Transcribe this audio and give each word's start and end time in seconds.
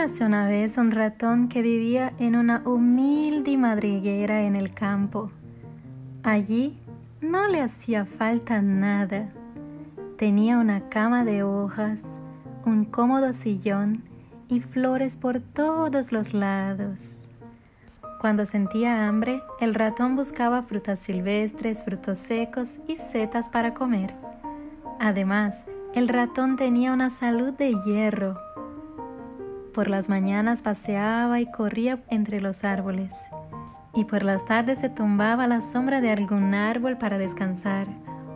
Érase 0.00 0.24
una 0.24 0.48
vez 0.48 0.78
un 0.78 0.92
ratón 0.92 1.48
que 1.50 1.60
vivía 1.60 2.14
en 2.18 2.34
una 2.34 2.62
humilde 2.64 3.58
madriguera 3.58 4.44
en 4.44 4.56
el 4.56 4.72
campo. 4.72 5.30
Allí 6.22 6.78
no 7.20 7.48
le 7.48 7.60
hacía 7.60 8.06
falta 8.06 8.62
nada. 8.62 9.28
Tenía 10.16 10.56
una 10.56 10.88
cama 10.88 11.26
de 11.26 11.42
hojas, 11.42 12.18
un 12.64 12.86
cómodo 12.86 13.34
sillón 13.34 14.02
y 14.48 14.60
flores 14.60 15.16
por 15.16 15.40
todos 15.40 16.12
los 16.12 16.32
lados. 16.32 17.28
Cuando 18.22 18.46
sentía 18.46 19.06
hambre, 19.06 19.42
el 19.60 19.74
ratón 19.74 20.16
buscaba 20.16 20.62
frutas 20.62 20.98
silvestres, 20.98 21.84
frutos 21.84 22.18
secos 22.18 22.78
y 22.88 22.96
setas 22.96 23.50
para 23.50 23.74
comer. 23.74 24.14
Además, 24.98 25.66
el 25.94 26.08
ratón 26.08 26.56
tenía 26.56 26.94
una 26.94 27.10
salud 27.10 27.52
de 27.52 27.74
hierro 27.84 28.38
por 29.70 29.88
las 29.88 30.08
mañanas 30.08 30.62
paseaba 30.62 31.40
y 31.40 31.50
corría 31.50 32.02
entre 32.08 32.40
los 32.40 32.64
árboles, 32.64 33.14
y 33.94 34.04
por 34.04 34.22
las 34.22 34.44
tardes 34.44 34.80
se 34.80 34.88
tumbaba 34.88 35.44
a 35.44 35.48
la 35.48 35.60
sombra 35.60 36.00
de 36.00 36.10
algún 36.10 36.54
árbol 36.54 36.98
para 36.98 37.18
descansar 37.18 37.86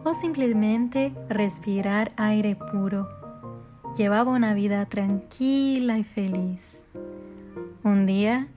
o 0.05 0.15
simplemente 0.15 1.13
respirar 1.29 2.13
aire 2.17 2.57
puro. 2.57 3.09
Llevaba 3.97 4.33
una 4.33 4.55
vida 4.55 4.85
tranquila 4.87 5.99
y 5.99 6.05
feliz. 6.05 6.87
Un 7.83 8.07
día, 8.07 8.49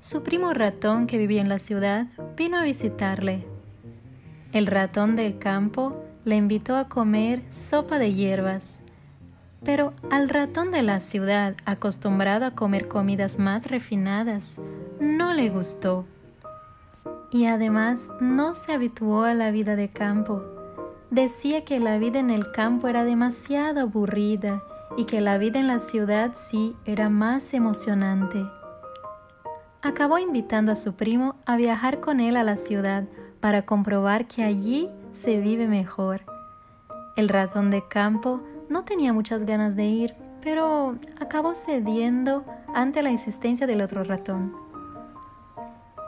su 0.00 0.22
primo 0.22 0.52
ratón 0.52 1.06
que 1.06 1.18
vivía 1.18 1.40
en 1.40 1.48
la 1.48 1.58
ciudad 1.58 2.06
vino 2.36 2.58
a 2.58 2.64
visitarle. 2.64 3.46
El 4.52 4.66
ratón 4.66 5.16
del 5.16 5.38
campo 5.38 6.04
le 6.24 6.36
invitó 6.36 6.76
a 6.76 6.88
comer 6.88 7.42
sopa 7.50 7.98
de 7.98 8.12
hierbas 8.12 8.83
pero 9.64 9.92
al 10.10 10.28
ratón 10.28 10.70
de 10.70 10.82
la 10.82 11.00
ciudad, 11.00 11.54
acostumbrado 11.64 12.44
a 12.44 12.52
comer 12.52 12.88
comidas 12.88 13.38
más 13.38 13.66
refinadas, 13.66 14.60
no 15.00 15.32
le 15.32 15.48
gustó. 15.50 16.04
Y 17.30 17.46
además 17.46 18.12
no 18.20 18.54
se 18.54 18.72
habituó 18.72 19.24
a 19.24 19.34
la 19.34 19.50
vida 19.50 19.74
de 19.76 19.88
campo. 19.88 20.42
Decía 21.10 21.64
que 21.64 21.80
la 21.80 21.98
vida 21.98 22.18
en 22.18 22.30
el 22.30 22.50
campo 22.52 22.88
era 22.88 23.04
demasiado 23.04 23.80
aburrida 23.80 24.62
y 24.96 25.06
que 25.06 25.20
la 25.20 25.38
vida 25.38 25.58
en 25.58 25.66
la 25.66 25.80
ciudad 25.80 26.32
sí 26.34 26.76
era 26.84 27.08
más 27.08 27.54
emocionante. 27.54 28.44
Acabó 29.82 30.18
invitando 30.18 30.72
a 30.72 30.76
su 30.76 30.94
primo 30.94 31.36
a 31.46 31.56
viajar 31.56 32.00
con 32.00 32.20
él 32.20 32.36
a 32.36 32.42
la 32.42 32.56
ciudad 32.56 33.04
para 33.40 33.62
comprobar 33.62 34.26
que 34.26 34.42
allí 34.42 34.88
se 35.10 35.40
vive 35.40 35.68
mejor. 35.68 36.22
El 37.16 37.28
ratón 37.28 37.70
de 37.70 37.86
campo 37.86 38.40
no 38.74 38.82
tenía 38.82 39.12
muchas 39.12 39.46
ganas 39.46 39.76
de 39.76 39.84
ir, 39.84 40.16
pero 40.42 40.96
acabó 41.20 41.54
cediendo 41.54 42.44
ante 42.74 43.04
la 43.04 43.12
insistencia 43.12 43.68
del 43.68 43.80
otro 43.80 44.02
ratón. 44.02 44.52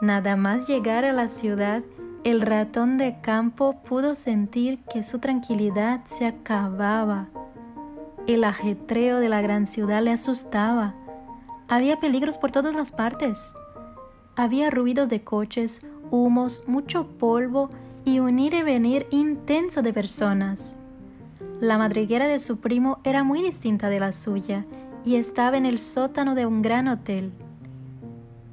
Nada 0.01 0.35
más 0.35 0.67
llegar 0.67 1.05
a 1.05 1.13
la 1.13 1.29
ciudad, 1.29 1.81
el 2.25 2.41
ratón 2.41 2.97
de 2.97 3.21
campo 3.21 3.81
pudo 3.87 4.15
sentir 4.15 4.79
que 4.91 5.01
su 5.01 5.19
tranquilidad 5.19 6.01
se 6.03 6.25
acababa. 6.25 7.29
El 8.27 8.43
ajetreo 8.43 9.21
de 9.21 9.29
la 9.29 9.41
gran 9.41 9.65
ciudad 9.65 10.03
le 10.03 10.11
asustaba. 10.11 10.93
Había 11.69 12.01
peligros 12.01 12.37
por 12.37 12.51
todas 12.51 12.75
las 12.75 12.91
partes. 12.91 13.53
Había 14.35 14.69
ruidos 14.71 15.07
de 15.07 15.23
coches, 15.23 15.85
humos, 16.11 16.65
mucho 16.67 17.07
polvo 17.17 17.69
y 18.03 18.19
un 18.19 18.39
ir 18.39 18.53
y 18.55 18.63
venir 18.63 19.07
intenso 19.09 19.81
de 19.81 19.93
personas. 19.93 20.81
La 21.59 21.79
madriguera 21.79 22.27
de 22.27 22.37
su 22.37 22.59
primo 22.59 22.99
era 23.03 23.23
muy 23.23 23.41
distinta 23.41 23.89
de 23.89 23.99
la 23.99 24.11
suya 24.11 24.65
y 25.03 25.15
estaba 25.15 25.57
en 25.57 25.65
el 25.65 25.79
sótano 25.79 26.35
de 26.35 26.45
un 26.45 26.61
gran 26.61 26.87
hotel. 26.87 27.31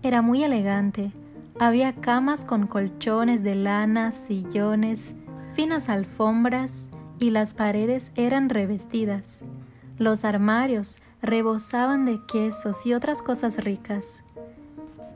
Era 0.03 0.23
muy 0.23 0.43
elegante. 0.43 1.13
Había 1.61 1.93
camas 1.95 2.47
con 2.47 2.67
colchones 2.67 3.43
de 3.43 3.57
lana, 3.57 4.13
sillones, 4.13 5.17
finas 5.55 5.91
alfombras 5.91 6.91
y 7.19 7.29
las 7.29 7.53
paredes 7.53 8.11
eran 8.15 8.49
revestidas. 8.49 9.45
Los 9.99 10.25
armarios 10.25 11.01
rebosaban 11.21 12.07
de 12.07 12.21
quesos 12.27 12.87
y 12.87 12.95
otras 12.95 13.21
cosas 13.21 13.63
ricas. 13.63 14.25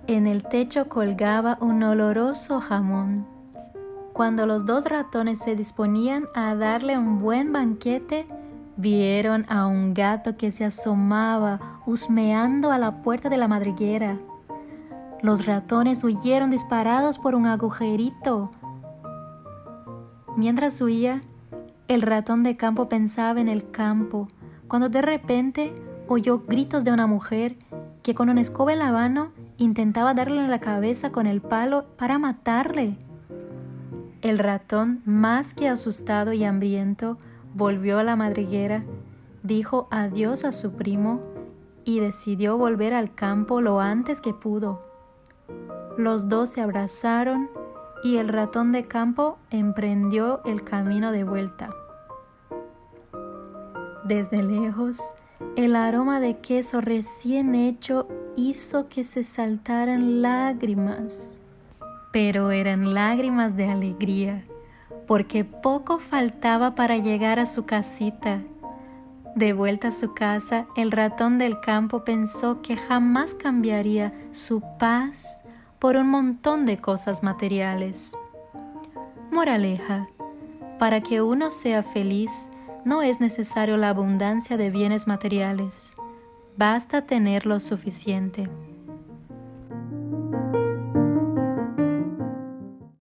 En 0.06 0.26
el 0.26 0.42
techo 0.42 0.88
colgaba 0.88 1.56
un 1.60 1.82
oloroso 1.82 2.60
jamón. 2.60 3.37
Cuando 4.18 4.46
los 4.46 4.66
dos 4.66 4.86
ratones 4.86 5.38
se 5.38 5.54
disponían 5.54 6.26
a 6.34 6.56
darle 6.56 6.98
un 6.98 7.20
buen 7.20 7.52
banquete, 7.52 8.26
vieron 8.76 9.46
a 9.48 9.68
un 9.68 9.94
gato 9.94 10.36
que 10.36 10.50
se 10.50 10.64
asomaba 10.64 11.80
husmeando 11.86 12.72
a 12.72 12.78
la 12.78 13.00
puerta 13.00 13.28
de 13.28 13.36
la 13.36 13.46
madriguera. 13.46 14.18
Los 15.22 15.46
ratones 15.46 16.02
huyeron 16.02 16.50
disparados 16.50 17.20
por 17.20 17.36
un 17.36 17.46
agujerito. 17.46 18.50
Mientras 20.36 20.80
huía, 20.80 21.22
el 21.86 22.02
ratón 22.02 22.42
de 22.42 22.56
campo 22.56 22.88
pensaba 22.88 23.40
en 23.40 23.46
el 23.46 23.70
campo, 23.70 24.26
cuando 24.66 24.88
de 24.88 25.00
repente 25.00 25.72
oyó 26.08 26.40
gritos 26.40 26.82
de 26.82 26.90
una 26.90 27.06
mujer 27.06 27.56
que 28.02 28.16
con 28.16 28.30
una 28.30 28.40
escoba 28.40 28.72
en 28.72 28.80
la 28.80 28.90
mano 28.90 29.30
intentaba 29.58 30.12
darle 30.12 30.40
en 30.40 30.50
la 30.50 30.58
cabeza 30.58 31.12
con 31.12 31.28
el 31.28 31.40
palo 31.40 31.84
para 31.96 32.18
matarle. 32.18 32.98
El 34.28 34.38
ratón, 34.38 35.00
más 35.06 35.54
que 35.54 35.70
asustado 35.70 36.34
y 36.34 36.44
hambriento, 36.44 37.16
volvió 37.54 37.98
a 37.98 38.04
la 38.04 38.14
madriguera, 38.14 38.84
dijo 39.42 39.88
adiós 39.90 40.44
a 40.44 40.52
su 40.52 40.72
primo 40.72 41.22
y 41.86 42.00
decidió 42.00 42.58
volver 42.58 42.92
al 42.92 43.14
campo 43.14 43.62
lo 43.62 43.80
antes 43.80 44.20
que 44.20 44.34
pudo. 44.34 44.82
Los 45.96 46.28
dos 46.28 46.50
se 46.50 46.60
abrazaron 46.60 47.48
y 48.04 48.18
el 48.18 48.28
ratón 48.28 48.70
de 48.70 48.86
campo 48.86 49.38
emprendió 49.48 50.44
el 50.44 50.62
camino 50.62 51.10
de 51.10 51.24
vuelta. 51.24 51.70
Desde 54.04 54.42
lejos, 54.42 55.14
el 55.56 55.74
aroma 55.74 56.20
de 56.20 56.36
queso 56.36 56.82
recién 56.82 57.54
hecho 57.54 58.06
hizo 58.36 58.90
que 58.90 59.04
se 59.04 59.24
saltaran 59.24 60.20
lágrimas 60.20 61.47
pero 62.12 62.50
eran 62.50 62.94
lágrimas 62.94 63.56
de 63.56 63.68
alegría, 63.68 64.44
porque 65.06 65.44
poco 65.44 65.98
faltaba 65.98 66.74
para 66.74 66.96
llegar 66.96 67.38
a 67.38 67.46
su 67.46 67.66
casita. 67.66 68.42
De 69.34 69.52
vuelta 69.52 69.88
a 69.88 69.92
su 69.92 70.14
casa, 70.14 70.66
el 70.76 70.90
ratón 70.90 71.38
del 71.38 71.60
campo 71.60 72.04
pensó 72.04 72.60
que 72.62 72.76
jamás 72.76 73.34
cambiaría 73.34 74.12
su 74.32 74.62
paz 74.78 75.42
por 75.78 75.96
un 75.96 76.08
montón 76.08 76.66
de 76.66 76.78
cosas 76.78 77.22
materiales. 77.22 78.16
Moraleja, 79.30 80.08
para 80.78 81.00
que 81.00 81.22
uno 81.22 81.50
sea 81.50 81.82
feliz, 81.82 82.48
no 82.84 83.02
es 83.02 83.20
necesario 83.20 83.76
la 83.76 83.90
abundancia 83.90 84.56
de 84.56 84.70
bienes 84.70 85.06
materiales, 85.06 85.94
basta 86.56 87.02
tener 87.02 87.46
lo 87.46 87.60
suficiente. 87.60 88.48